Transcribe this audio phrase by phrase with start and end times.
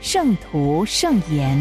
[0.00, 1.58] 圣徒圣言》。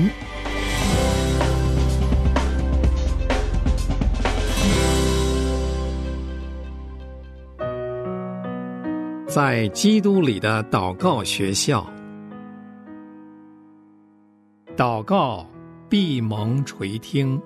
[9.28, 11.86] 在基督里的祷告学校，
[14.76, 15.46] 祷告
[15.90, 17.40] 必蒙垂听。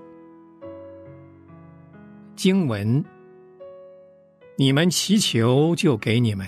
[2.35, 3.03] 经文：
[4.57, 6.47] 你们祈求，就给你们；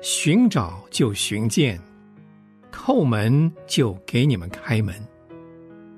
[0.00, 1.76] 寻找，就寻见；
[2.70, 4.94] 叩门，就给你们开门。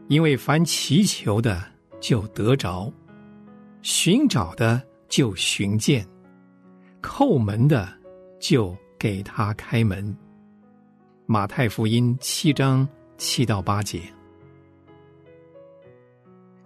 [0.09, 1.63] 因为凡祈求的，
[2.01, 2.93] 就得着；
[3.83, 6.05] 寻找的，就寻见；
[7.01, 7.89] 叩门的，
[8.41, 10.17] 就给他开门。
[11.27, 14.03] 马太福音七章七到八节：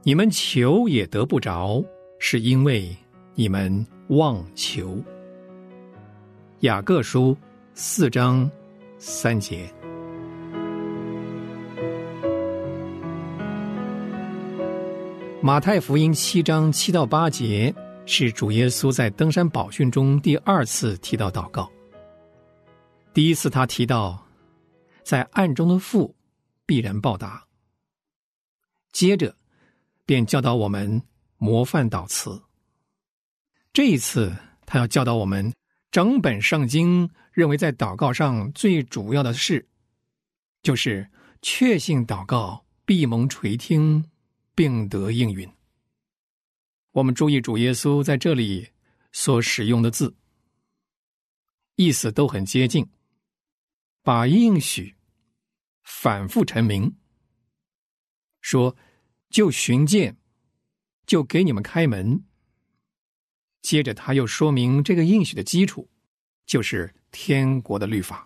[0.02, 1.84] 你们求也得不着。
[2.18, 2.96] 是因为
[3.34, 4.98] 你们妄求。
[6.60, 7.36] 雅各书
[7.74, 8.50] 四章
[8.96, 9.70] 三节，
[15.46, 17.72] 马太福音七章七到八节
[18.04, 21.70] 是主耶稣在登山宝训中第二次提到祷告。
[23.14, 24.26] 第一次他提到，
[25.04, 26.12] 在暗中的父
[26.66, 27.46] 必然报答。
[28.90, 29.36] 接着，
[30.04, 31.00] 便教导我们。
[31.38, 32.42] 模范祷词。
[33.72, 35.54] 这一次，他要教导我们，
[35.92, 39.64] 整本圣经认为在祷告上最主要的事，
[40.64, 41.08] 就是
[41.40, 44.04] 确信祷告必蒙垂听，
[44.56, 45.48] 并得应允。
[46.90, 48.68] 我们注意主耶稣在这里
[49.12, 50.16] 所使用的字，
[51.76, 52.84] 意思都很接近，
[54.02, 54.96] 把应许
[55.84, 56.96] 反复陈明，
[58.40, 58.76] 说
[59.30, 60.16] 就寻见。
[61.06, 62.24] 就给你们开门。
[63.62, 65.88] 接着他又说明这个应许的基础，
[66.46, 68.25] 就是天国的律法。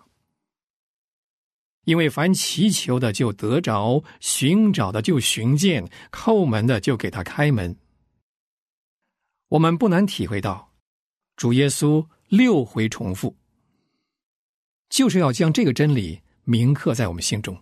[1.83, 7.75] 因为凡祈求的就得着，寻找的就寻见，叩门的就给他开门。
[9.49, 10.71] 我们不难体会到，
[11.35, 13.35] 主耶稣六回重复，
[14.89, 17.57] 就是要将这个真理铭刻在我们心中。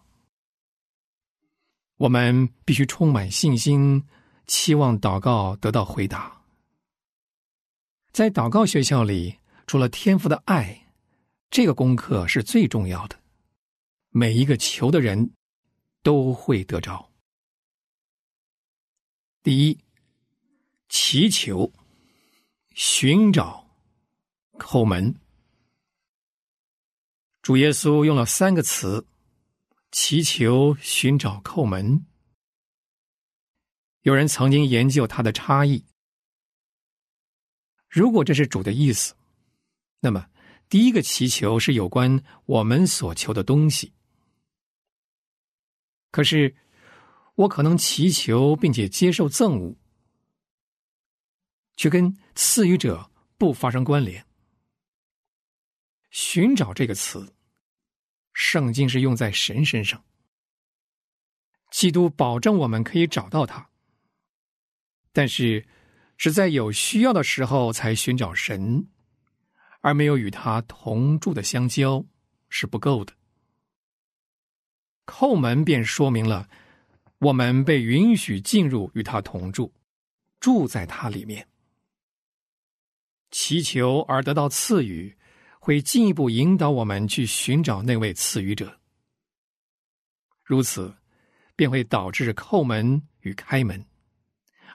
[1.98, 4.06] 我们必须充满信心。
[4.48, 6.42] 期望祷告得到回答。
[8.12, 9.38] 在祷告学校里，
[9.68, 10.88] 除了天赋的爱，
[11.52, 13.19] 这个功课是最重要的。
[14.10, 15.34] 每一个求的人
[16.02, 17.12] 都会得着。
[19.44, 19.80] 第一，
[20.90, 21.72] 祈求、
[22.74, 23.70] 寻找、
[24.58, 25.16] 叩门。
[27.42, 29.08] 主耶稣用了三个词：
[29.92, 32.06] 祈求、寻找、叩门。
[34.02, 35.86] 有人曾经研究它的差异。
[37.88, 39.16] 如果这是主的意思，
[40.00, 40.30] 那么
[40.68, 43.94] 第一个祈求是有关我们所求的东西。
[46.12, 46.56] 可是，
[47.36, 49.78] 我可能祈求并且接受赠物，
[51.76, 54.26] 却跟赐予者不发生关联。
[56.10, 57.36] 寻找这个词，
[58.34, 60.04] 圣经是用在神身上。
[61.70, 63.70] 基督保证我们可以找到他。
[65.14, 65.68] 但是，
[66.18, 68.88] 是在有需要的时候才寻找神，
[69.82, 72.04] 而没有与他同住的相交
[72.50, 73.14] 是不够的。
[75.10, 76.48] 叩门便说明了
[77.18, 79.72] 我们被允许进入与他同住，
[80.40, 81.48] 住在他里面。
[83.32, 85.18] 祈求而得到赐予，
[85.60, 88.80] 会进一步引导我们去寻找那位赐予者。
[90.44, 90.94] 如此，
[91.56, 93.84] 便会导致叩门与开门。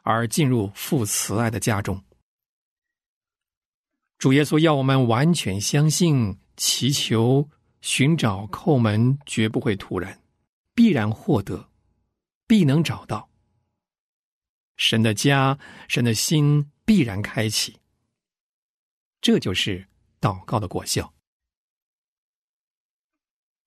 [0.03, 2.05] 而进入父慈爱的家中，
[4.19, 7.49] 主耶稣要我们完全相信，祈求、
[7.81, 10.21] 寻找、叩门，绝不会突然，
[10.75, 11.71] 必然获得，
[12.47, 13.31] 必能找到。
[14.77, 17.79] 神的家，神的心必然开启。
[19.21, 19.87] 这就是
[20.21, 21.15] 祷告的果效。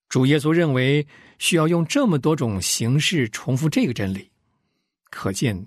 [0.08, 1.06] 主耶稣认为
[1.38, 4.30] 需要用这么多种形式重复这个真理，
[5.10, 5.66] 可见。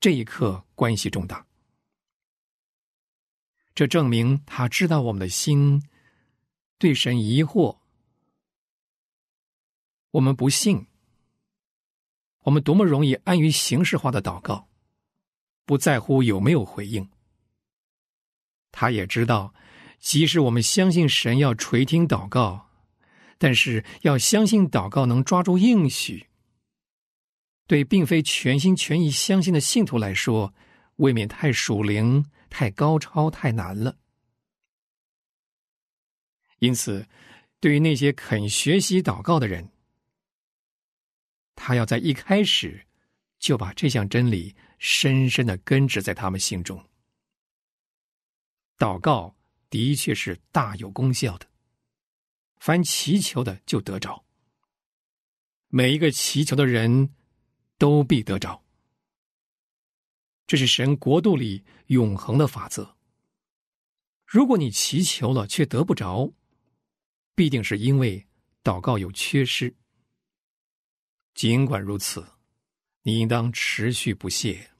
[0.00, 1.46] 这一刻关系重大，
[3.72, 5.80] 这证明他知道我们的心
[6.76, 7.78] 对神疑惑，
[10.12, 10.86] 我们不信，
[12.44, 14.68] 我们多么容易安于形式化的祷告，
[15.66, 17.10] 不在乎有没有回应。
[18.70, 19.54] 他也知道，
[19.98, 22.70] 即使我们相信神要垂听祷告，
[23.38, 26.28] 但是要相信祷告能抓住应许。
[27.66, 30.52] 对并非全心全意相信的信徒来说，
[30.96, 33.96] 未免太属灵、太高超、太难了。
[36.58, 37.08] 因此，
[37.60, 39.71] 对于那些肯学习祷告的人，
[41.54, 42.86] 他要在一开始
[43.38, 46.88] 就把这项真理深深的根植在他们心中。
[48.78, 49.36] 祷告
[49.70, 51.46] 的确是大有功效的，
[52.56, 54.24] 凡祈求的就得着。
[55.68, 57.14] 每一个祈求的人
[57.78, 58.64] 都必得着，
[60.46, 62.96] 这是神国度里永恒的法则。
[64.26, 66.32] 如果你祈求了却得不着，
[67.34, 68.26] 必定是因为
[68.62, 69.76] 祷告有缺失。
[71.34, 72.26] 尽管如此，
[73.02, 74.70] 你应当持续不懈。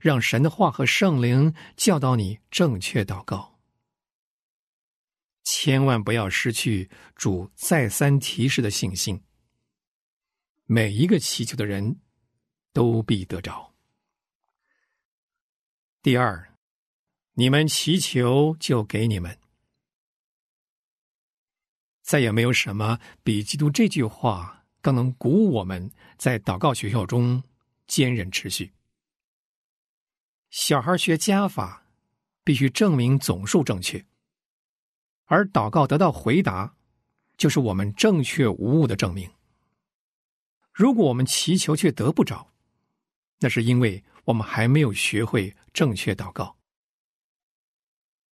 [0.00, 3.58] 让神的话和圣灵教导你正确祷告，
[5.42, 9.20] 千万不要失去主再三提示的信心。
[10.64, 12.00] 每一个祈求的人
[12.72, 13.74] 都必得着。
[16.02, 16.54] 第二，
[17.32, 19.36] 你们祈求就给你们。
[22.02, 24.55] 再也没有什么比基督这句话
[24.86, 27.42] 更能鼓舞我们在祷告学校中
[27.88, 28.72] 坚韧持续。
[30.50, 31.82] 小孩学加法，
[32.44, 34.06] 必须证明总数正确，
[35.24, 36.72] 而祷告得到回答，
[37.36, 39.28] 就是我们正确无误的证明。
[40.72, 42.52] 如果我们祈求却得不着，
[43.40, 46.56] 那是因为我们还没有学会正确祷告。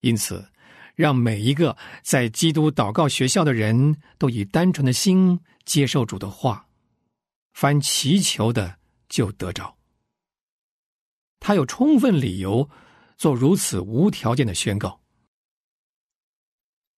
[0.02, 0.48] 因此，
[0.94, 6.68] 让每一个在基督祷告学校的人都以单纯的心接受主的话，
[7.52, 8.78] 凡祈求的
[9.08, 9.76] 就得着。
[11.40, 12.70] 他有充分理由
[13.18, 15.00] 做如此无条件的宣告，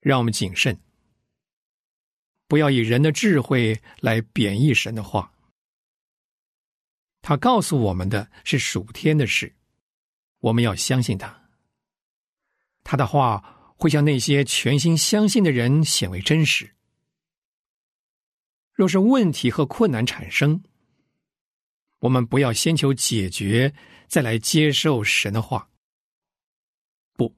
[0.01, 0.81] 让我们谨慎，
[2.47, 5.33] 不要以人的智慧来贬义神的话。
[7.23, 9.53] 他告诉我们的是属天的事，
[10.39, 11.43] 我们要相信他。
[12.85, 16.76] 他的话会向那些全心相信的人显为真实。
[18.77, 20.63] 若是问题和困难产生，
[22.01, 23.75] 我们不要先求解决。
[24.07, 25.69] 再来接受神的话，
[27.15, 27.35] 不，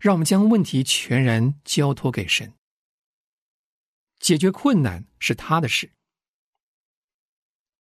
[0.00, 2.54] 让我们将问题全然交托给神。
[4.18, 5.92] 解决困难是他的事，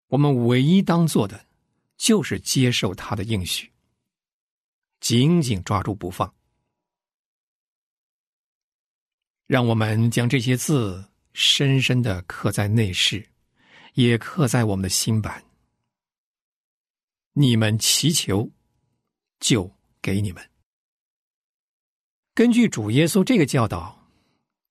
[0.08, 1.48] 我们唯一当做的，
[1.96, 3.72] 就是接受他的应许，
[5.00, 6.36] 紧紧抓住不放。
[9.48, 13.30] 让我们将这些字深深的刻在内室，
[13.94, 15.46] 也刻在我们的心板。
[17.34, 18.52] 你们祈求，
[19.40, 20.50] 就给你们。
[22.34, 24.10] 根据主耶稣这个教导，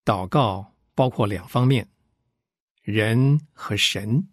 [0.04, 1.88] 祷告包括两方面：
[2.82, 4.28] 人和神。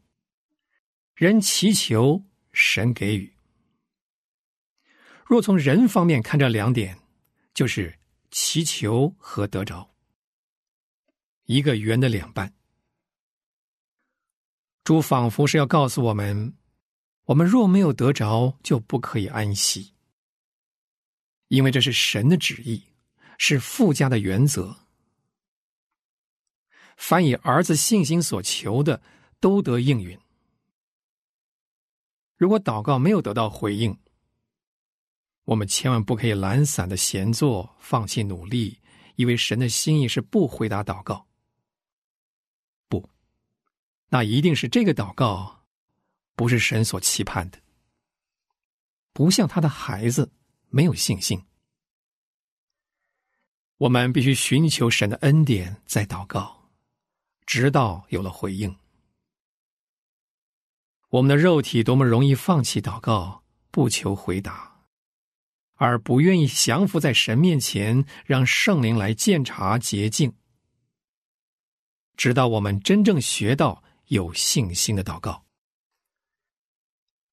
[1.13, 2.21] 人祈求，
[2.51, 3.33] 神给予。
[5.25, 6.97] 若从人方面看这两点，
[7.53, 7.97] 就是
[8.31, 9.94] 祈求和得着，
[11.45, 12.53] 一个圆的两半。
[14.83, 16.55] 主仿佛是要告诉我们。
[17.25, 19.95] 我们若没有得着，就不可以安息，
[21.47, 22.83] 因为这是神的旨意，
[23.39, 24.77] 是附加的原则。
[26.97, 29.01] 凡以儿子信心所求的，
[29.39, 30.19] 都得应允。
[32.37, 33.97] 如果祷告没有得到回应，
[35.45, 38.79] 我们千万不可以懒散的闲坐，放弃努力，
[39.15, 41.25] 以为神的心意是不回答祷告。
[44.09, 45.53] 那一定是这个祷告。
[46.37, 47.57] 不是神所期盼的，
[49.13, 50.29] 不像他的孩子
[50.67, 51.41] 没有信心。
[53.77, 56.69] 我们必须寻求神的恩典，在祷告，
[57.45, 58.75] 直到有了回应。
[61.07, 64.87] 我们的肉体多么容易放弃祷告，不求回答，
[65.75, 70.33] 而不愿意降服在神面前，让圣灵来鉴察洁净，
[72.17, 75.45] 直到我们真正学到有信心的祷告。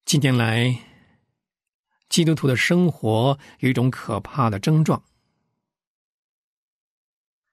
[0.04, 0.78] 近年来，
[2.08, 5.02] 基督徒的生活有一种可怕的症状，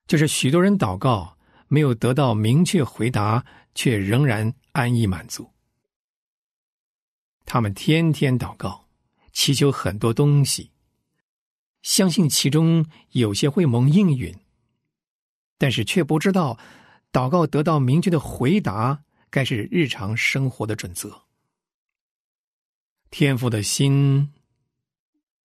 [0.07, 3.45] 就是许多人祷告没有得到明确回答，
[3.75, 5.51] 却仍然安逸满足。
[7.45, 8.88] 他们天天祷告，
[9.31, 10.71] 祈求很多东西，
[11.81, 14.38] 相信其中有些会蒙应允，
[15.57, 16.59] 但是却不知道
[17.11, 21.24] 祷告得到明确的回答，该是日常生活的准则。
[23.12, 24.31] 天父的心，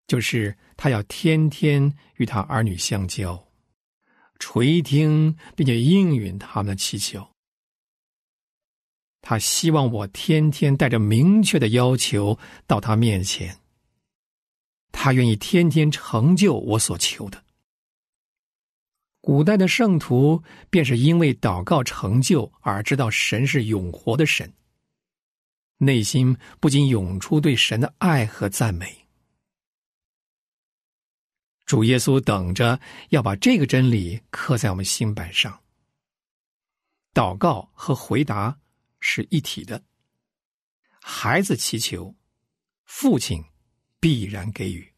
[0.06, 3.48] 就是他要天天与他儿女相交，
[4.38, 7.26] 垂听并且应允他们的祈求。
[9.20, 13.58] 他希望我天天带着明确的要求到他面前。
[14.92, 17.43] 他愿意天天成就我所求的。
[19.24, 24.52] 古代的圣徒便是因为祷告成就而知道神是永活的神，
[25.78, 29.08] 内心不仅涌出对神的爱和赞美。
[31.64, 32.78] 主耶稣等着
[33.08, 35.58] 要把这个真理刻在我们心板上。
[37.14, 38.60] 祷告和回答
[39.00, 39.82] 是一体的，
[41.00, 42.14] 孩子祈求，
[42.84, 43.42] 父亲
[43.98, 44.92] 必然给予。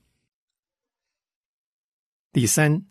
[2.33, 2.85] 第三。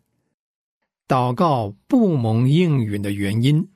[1.08, 3.72] 祷告不蒙应允的原因，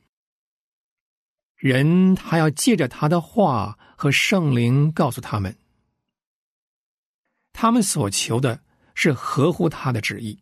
[1.55, 5.57] 人还要借着他的话和圣灵告诉他们，
[7.53, 8.63] 他们所求的
[8.95, 10.39] 是合乎他的旨意。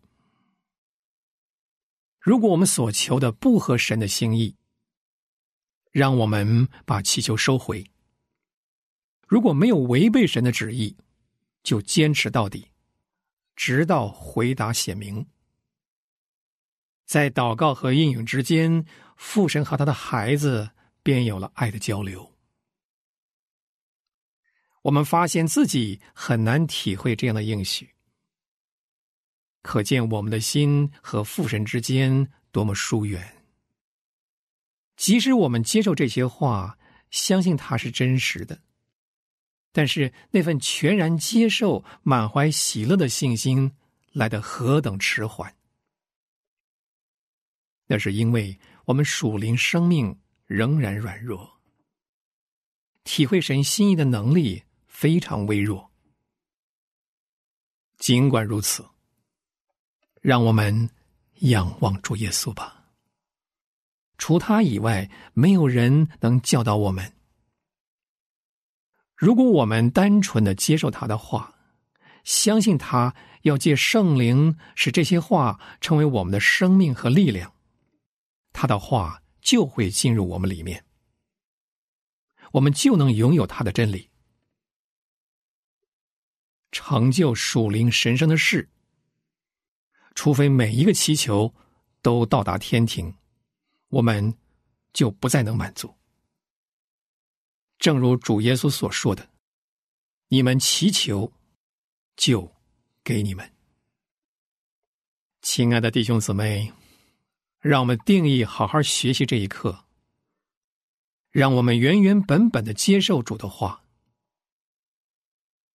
[2.19, 4.55] 如果我们所求的不合神的心意，
[5.91, 7.83] 让我们把祈求收回；
[9.27, 10.95] 如果没有违背神的旨意，
[11.63, 12.71] 就坚持到底，
[13.55, 15.25] 直到回答显明。
[17.07, 18.85] 在祷告和应允之间，
[19.15, 20.69] 父神和他的孩子
[21.01, 22.35] 便有了爱的交流。
[24.81, 27.95] 我们发现自己很难体会这样的应许，
[29.61, 33.41] 可见我们的心和父神之间多么疏远。
[34.97, 36.77] 即使我们接受这些话，
[37.09, 38.59] 相信它是真实的，
[39.71, 43.71] 但是那份全然接受、满怀喜乐的信心
[44.11, 45.56] 来得何等迟缓。
[47.87, 51.59] 那是因为我们属灵生命仍然软弱，
[53.03, 55.89] 体会神心意的能力非常微弱。
[57.97, 58.85] 尽管如此，
[60.21, 60.89] 让我们
[61.39, 62.85] 仰望主耶稣吧。
[64.17, 67.13] 除他以外，没有人能教导我们。
[69.15, 71.55] 如果我们单纯的接受他的话，
[72.23, 77.53] 相信他要借圣灵使这些话成为我们的生命和力量。
[78.59, 80.83] 他的话就会进入我们里面，
[82.53, 84.09] 我们就能拥有他的真理，
[86.71, 88.67] 成就属灵神圣的事。
[90.15, 91.53] 除非每一个祈求
[92.01, 93.13] 都到达天庭，
[93.89, 94.35] 我们
[94.91, 95.93] 就不再能满足。
[97.77, 99.29] 正如主耶稣所说的
[100.29, 101.31] ：“你们祈求，
[102.15, 102.51] 就
[103.03, 103.53] 给你们。”
[105.43, 106.76] 亲爱的弟兄姊妹。
[107.59, 109.85] 让我们定义好好学习这一课。
[111.31, 113.83] 让我们原原本本的接受主的话，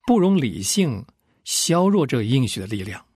[0.07, 1.07] 不容理性
[1.45, 3.07] 削弱这应许的力量。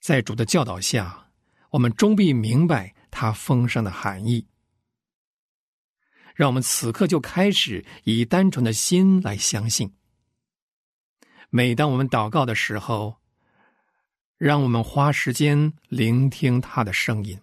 [0.00, 1.30] 在主的教导下，
[1.70, 4.46] 我们终必明白他丰盛的含义。
[6.34, 9.94] 让我们此刻就开始以单纯的心来相信。
[11.48, 13.19] 每当我们祷告的时候。
[14.40, 17.38] 让我们花时间聆听他的声音，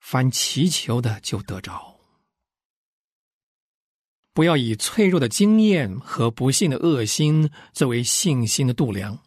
[0.00, 2.00] 凡祈求的就得着。
[4.32, 9.22] 不要以脆弱的经验和不幸的恶心作为信心的度量。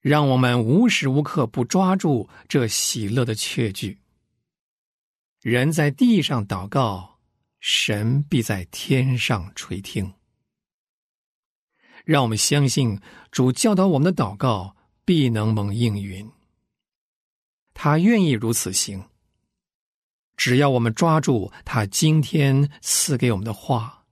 [0.00, 4.00] 让我们无时无刻不抓住这喜乐的确据。
[5.42, 7.20] 人在地上祷告，
[7.60, 10.12] 神必在天上垂听。
[12.04, 16.30] 让我们相信主教导我们的祷告必能蒙应允。
[17.74, 19.08] 他愿意如此行。
[20.36, 24.04] 只要我们抓住他今天赐给我们的话，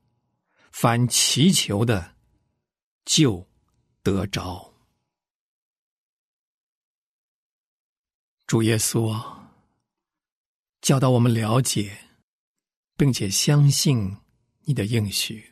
[0.71, 2.15] 凡祈求的
[3.05, 3.49] 就
[4.03, 4.73] 得着。
[8.47, 9.21] 主耶稣
[10.81, 11.97] 教导我们了解，
[12.97, 14.17] 并且相信
[14.63, 15.50] 你的应许。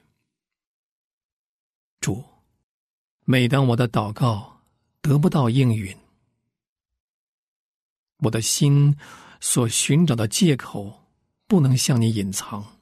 [2.00, 2.24] 主，
[3.24, 4.62] 每当我的祷告
[5.00, 5.96] 得不到应允，
[8.18, 8.96] 我的心
[9.40, 11.06] 所寻找的借口
[11.46, 12.78] 不能向你隐藏。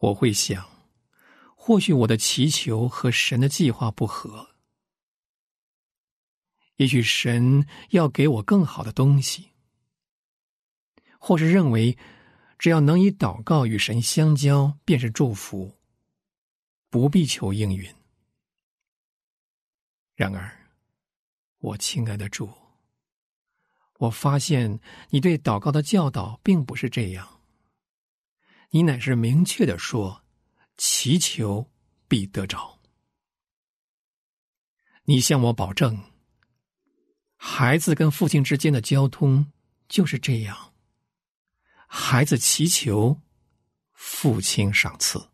[0.00, 0.68] 我会想，
[1.54, 4.50] 或许我的祈求和神的计划不合，
[6.76, 9.50] 也许神要给我更好的东西，
[11.18, 11.96] 或是认为
[12.58, 15.72] 只要能以祷告与神相交，便是祝福。
[16.94, 17.92] 不必求应允。
[20.14, 20.70] 然而，
[21.58, 22.48] 我亲爱的主，
[23.98, 24.78] 我发现
[25.10, 27.40] 你对祷告的教导并不是这样。
[28.70, 30.24] 你乃是明确的说
[30.78, 31.68] ：“祈求
[32.06, 32.80] 必得着。”
[35.06, 36.00] 你向我保证，
[37.34, 39.50] 孩子跟父亲之间的交通
[39.88, 40.72] 就是这样：
[41.88, 43.20] 孩子祈求，
[43.94, 45.33] 父亲赏赐。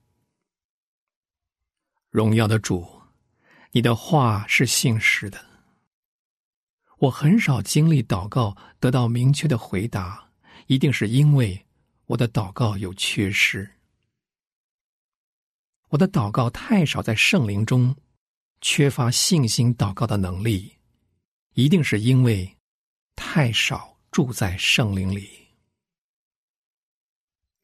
[2.10, 2.86] 荣耀的主，
[3.72, 5.44] 你的话是信实的。
[6.98, 10.30] 我很少经历祷告得到明确的回答，
[10.66, 11.66] 一定是因为
[12.06, 13.70] 我的祷告有缺失。
[15.88, 17.96] 我的祷告太少在圣灵中。
[18.62, 20.76] 缺乏信心祷告的能力，
[21.54, 22.58] 一定是因为
[23.16, 25.30] 太少住在圣灵里。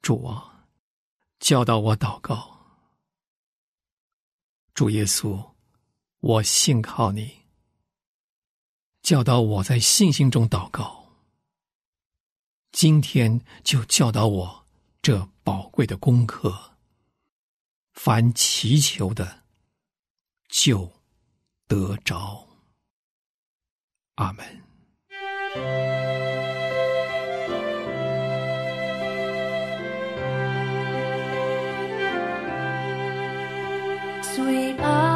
[0.01, 0.65] 主啊，
[1.39, 2.56] 教导我祷告。
[4.77, 5.53] 主耶稣，
[6.21, 7.45] 我信靠你，
[9.01, 11.15] 教导我在信心中祷告。
[12.73, 14.67] 今天就教导我
[15.01, 16.77] 这宝贵的功课。
[17.95, 19.45] 凡祈求的。
[20.49, 20.93] 就
[21.67, 22.47] 得着。
[24.17, 25.96] 阿门。
[34.37, 35.16] 德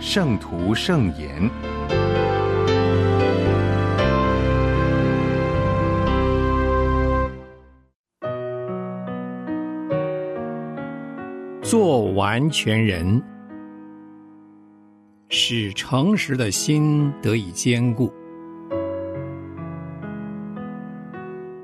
[0.00, 1.50] 圣徒圣言》。
[11.62, 13.20] 做完全人，
[15.28, 18.12] 使诚实的心得以坚固。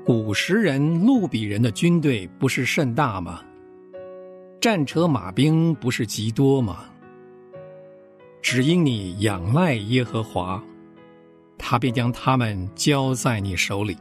[0.05, 3.39] 古时人、路比人的军队不是甚大吗？
[4.59, 6.79] 战车马兵不是极多吗？
[8.43, 10.61] 只因你仰赖耶和华，
[11.57, 13.97] 他便将他们交在你手里。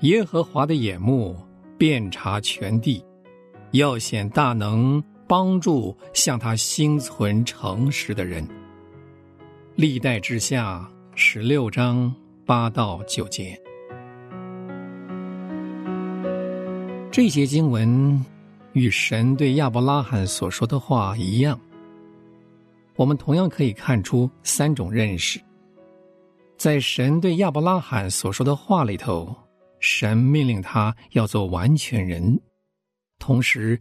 [0.00, 1.34] 耶和华的眼目
[1.78, 3.02] 遍察全地。
[3.72, 8.46] 要显大能，帮助向他心存诚实的人。
[9.76, 12.12] 历代之下十六章
[12.44, 13.58] 八到九节，
[17.12, 18.24] 这些经文
[18.72, 21.58] 与神对亚伯拉罕所说的话一样。
[22.96, 25.40] 我们同样可以看出三种认识：
[26.56, 29.34] 在神对亚伯拉罕所说的话里头，
[29.78, 32.38] 神命令他要做完全人。
[33.18, 33.80] 同时，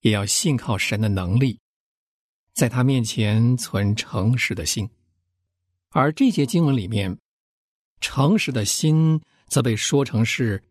[0.00, 1.58] 也要信靠神的能力，
[2.54, 4.88] 在他面前存诚实的心。
[5.90, 7.18] 而这些经文里面，
[8.00, 10.62] 诚实的心则被说成是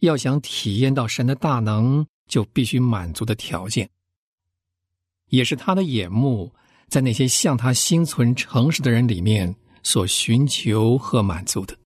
[0.00, 3.88] 要想体验到神的大能，就必须满足的条件，
[5.28, 6.54] 也是他的眼目
[6.88, 11.76] 在那些向他心存诚实的人里面所寻求和满足的。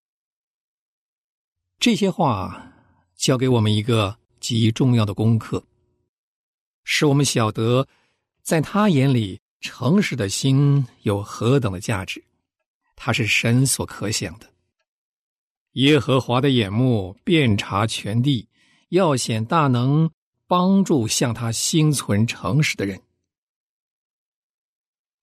[1.79, 2.73] 这些话
[3.17, 4.19] 教给我们一个。
[4.43, 5.65] 极重要的功课，
[6.83, 7.87] 使我们晓得，
[8.43, 12.25] 在他眼里，诚实的心有何等的价值。
[12.97, 14.51] 他是神所可想的。
[15.75, 18.49] 耶和华的眼目遍察全地，
[18.89, 20.11] 要显大能，
[20.49, 23.01] 帮助向他心存诚实的人。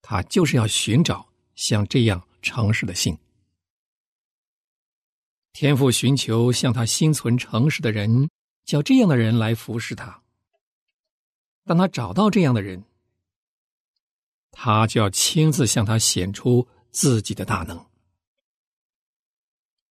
[0.10, 3.16] 他就是要寻找像这样诚实的心。
[5.54, 8.28] 天父寻求向他心存诚实的人。
[8.70, 10.22] 叫这样的人来服侍他。
[11.66, 12.84] 当他找到这样的人，
[14.52, 17.84] 他就要亲自向他显出自己的大能。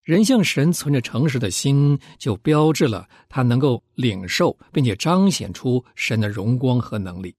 [0.05, 7.35] 人向神存着诚实的心，就标志了他能够领受并且彰显出神的荣光和能力。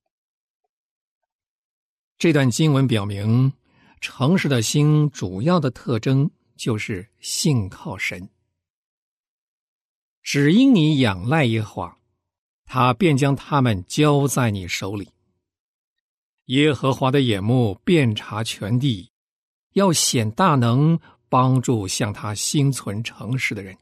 [2.19, 3.53] 这段经文表明，
[4.01, 8.29] 诚实的心主要的特征就是信靠神。
[10.21, 11.99] 只因你仰赖耶和华，
[12.65, 15.13] 他便将他们交在你手里。
[16.47, 19.10] 耶和华的眼目遍察全地，
[19.75, 23.77] 要显大能，帮助向他心存诚实的人。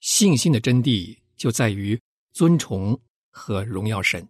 [0.00, 2.00] 信心的真谛就在于
[2.32, 4.26] 尊崇和荣耀神，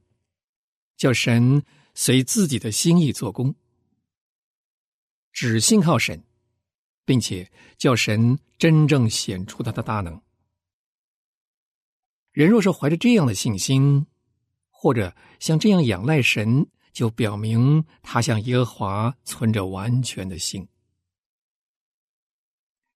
[0.97, 1.63] 叫神
[1.95, 3.55] 随自己的心意做工。
[5.33, 6.23] 只信靠神。
[7.05, 10.23] 并且叫神真正显出他的大能。
[12.33, 14.07] 人若是怀着这样的信心，
[14.71, 20.67] 或者像这样仰赖神，就表明他向耶和华存着完全的心。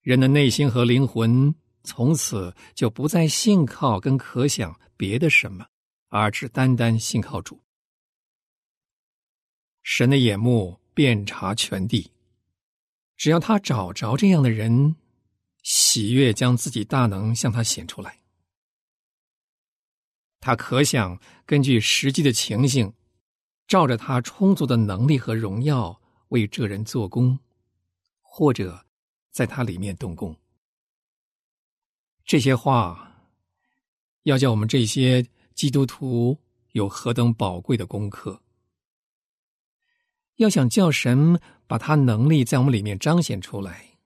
[0.01, 5.67] 人的内心和灵魂从此就不再信靠跟可想别的什么，
[6.09, 7.63] 而只单单信靠主。
[9.91, 12.13] 神的眼目遍察全地。
[13.17, 14.97] 只要他找着这样的人，
[15.63, 18.21] 喜悦将自己大能向他显出来。
[20.41, 22.93] 他可想根据实际的情形，
[23.67, 25.99] 照着他充足的能力和荣耀
[26.29, 27.39] 为这人做工，
[28.21, 28.85] 或者
[29.31, 30.37] 在他里面动工。
[32.27, 33.25] 这些话
[34.25, 36.39] 要叫我们这些基督徒
[36.73, 38.43] 有何等宝贵的功课。
[40.39, 43.99] 要想叫神把他能力在我们里面彰显出来，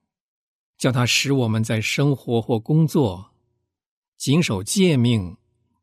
[0.77, 3.33] 叫他使我们在生活或工作
[4.17, 5.37] 谨守诫命，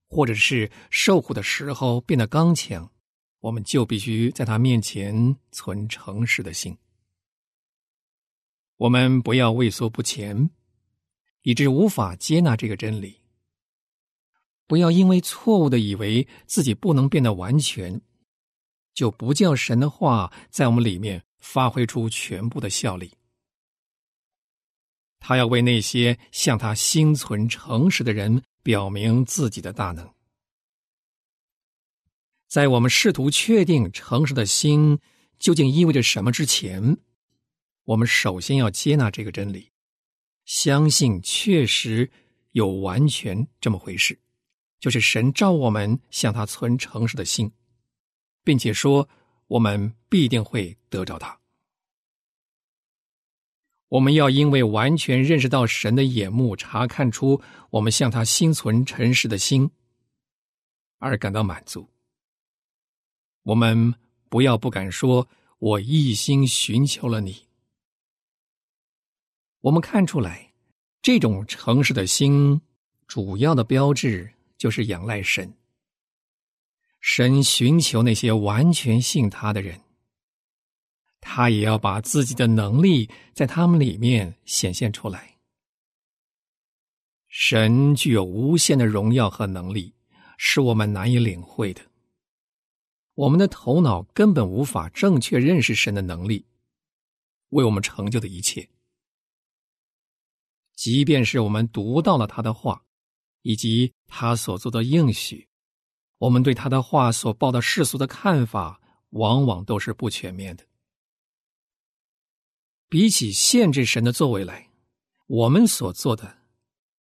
[0.09, 2.91] 或者是受苦的时候变得刚强，
[3.39, 6.77] 我们就必须在他面前存诚实的心。
[8.77, 10.51] 我们不要畏缩不前，
[11.43, 13.21] 以致无法接纳这个真理；
[14.67, 18.01] 不要因为错误的以为自己不能变得完全。
[18.94, 23.12] 就不叫神的话在我们里面发挥出全部的效力。
[25.18, 30.11] 他要为那些向他心存诚实的人表明自己的大能。
[32.48, 34.98] 在我们试图确定诚实的心
[35.38, 36.96] 究竟意味着什么之前，
[37.85, 39.70] 我们首先要接纳这个真理，
[40.46, 42.11] 相信确实
[42.53, 44.18] 有完全这么回事，
[44.81, 47.53] 就是神召我们向他存诚实的心，
[48.42, 49.09] 并且说
[49.46, 51.38] 我们必定会得着他。
[53.88, 59.68] 我们要因为完全认识到神的眼目，查看出我们向他心存诚实的心，
[60.98, 61.88] 而感到满足。
[63.42, 63.94] 我们
[64.29, 65.26] 不要不敢说
[65.59, 67.48] ：“我一心寻求了你。”
[69.62, 70.53] 我们看出来，
[71.03, 72.61] 这种诚实的心，
[73.09, 75.53] 主要的标志就是仰赖神。
[77.01, 79.81] 神寻求那些完全信他的人。
[81.21, 85.37] 他也要把自己的能力在他们里面显现出来。
[87.29, 89.95] 神具有无限的荣耀和能力，
[90.39, 91.83] 是我们难以领会的。
[93.15, 96.47] 我们的头脑根本无法正确认识神的能力，
[97.51, 98.69] 为我们成就的一切。
[100.75, 102.83] 即便是我们读到了他的话，
[103.43, 105.50] 以及他所做的应许，
[106.20, 108.78] 我们对他的话所报的世俗的看法，
[109.11, 110.66] 往往都是不全面的。
[112.90, 114.70] 比起限制神的作为来，
[115.26, 116.38] 我们所做的，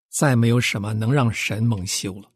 [0.08, 2.32] 再没有什么能让神蒙羞了。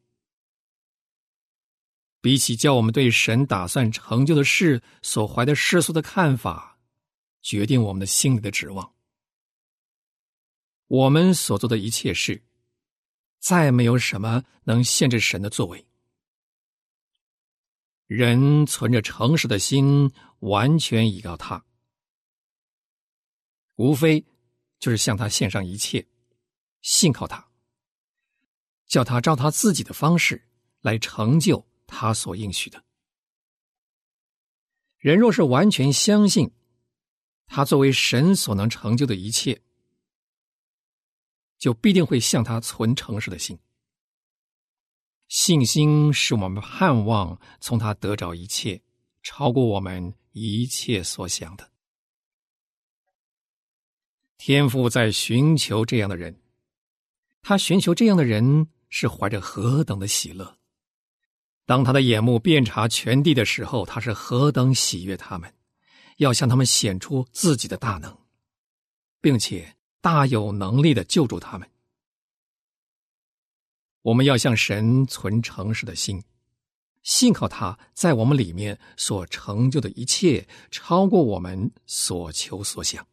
[2.20, 6.80] 比起叫我们对神打算成就的事所怀的世俗的看法，
[7.42, 8.94] 决定我们的心里的指望，
[10.88, 12.44] 我们所做的一切事，
[13.40, 15.86] 再没有什么能限制神的作为。
[18.16, 21.66] 人存着诚实的心，完全依靠他。
[23.78, 24.24] 无非
[24.78, 26.08] 就是向他献上一切，
[26.84, 27.50] 信靠他，
[28.86, 30.48] 叫他照他自己的方式
[30.82, 32.84] 来成就他所应许的。
[35.00, 36.52] 人若是完全相信
[37.48, 39.60] 他作为神所能成就的一切，
[41.58, 43.58] 就必定会向他存诚实的心。
[45.34, 48.80] 信心使我们盼望从他得着一切，
[49.24, 51.72] 超过我们一切所想的。
[54.38, 56.40] 天父在寻求这样的人，
[57.42, 60.56] 他寻求这样的人是怀着何等的喜乐。
[61.66, 65.52] 当他的眼目遍察全地的时候，他是何等喜悦他们，
[66.18, 68.16] 要向他们显出自己的大能，
[69.20, 71.68] 并且大有能力的救助他们。
[74.04, 76.24] 我们要向神存诚实的心，
[77.02, 83.06] 信靠他在我们里面所成就的一切，超过我们所求所想。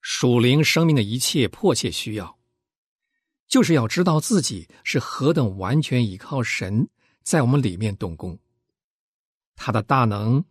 [0.00, 2.38] 属灵生命的一切迫切需要，
[3.46, 6.88] 就是要知道自己是何等完全依靠神，
[7.22, 8.38] 在我们里面动工。
[9.54, 10.44] 他的大能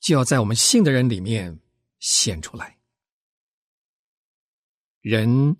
[0.00, 1.60] 就要在我们信的人里面
[2.00, 2.76] 显出来。
[5.00, 5.56] 人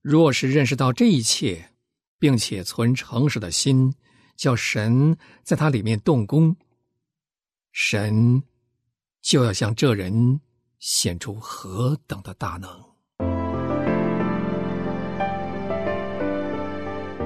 [0.00, 1.70] 若是认识到这一切，
[2.18, 3.94] 并且存诚实的心，
[4.36, 6.56] 叫神在他里面动工，
[7.72, 8.42] 神
[9.20, 10.40] 就要向这人。
[10.78, 12.70] 显出何等的大能！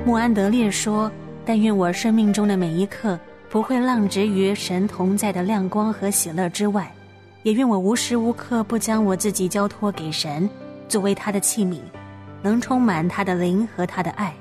[0.05, 1.09] 穆安德烈说
[1.47, 3.17] ：“但愿我生命中的每一刻
[3.49, 6.93] 不会浪掷于神同在的亮光和喜乐之外，
[7.45, 10.51] 也愿我无时无刻不将我自己交托给神，
[10.89, 11.79] 作为他的器皿，
[12.45, 14.33] 能充满他的灵和他的爱。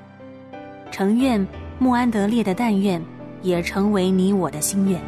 [0.92, 1.48] 诚愿
[1.80, 3.02] 穆安德烈的但愿
[3.42, 5.02] 也成为你我的心愿。”